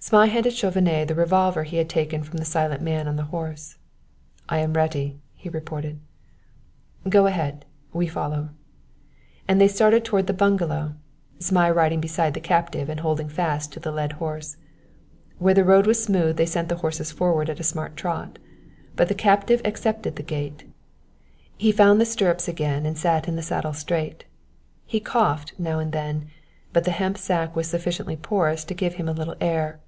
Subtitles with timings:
[0.00, 3.76] Zmai handed Chauvenet the revolver he had taken from the silent man on the horse.
[4.48, 5.98] "I am ready," he reported.
[7.10, 8.50] "Go ahead; we follow;"
[9.48, 10.94] and they started toward the bungalow,
[11.42, 14.56] Zmai riding beside the captive and holding fast to the led horse.
[15.38, 18.38] Where the road was smooth they sent the horses forward at a smart trot;
[18.94, 20.62] but the captive accepted the gait;
[21.58, 24.24] he found the stirrups again and sat his saddle straight.
[24.86, 26.30] He coughed now and then,
[26.72, 29.80] but the hemp sack was sufficiently porous to give him a little air.